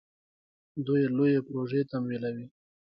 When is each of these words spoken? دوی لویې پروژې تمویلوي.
دوی 0.85 1.01
لویې 1.17 1.39
پروژې 1.47 1.81
تمویلوي. 1.91 2.45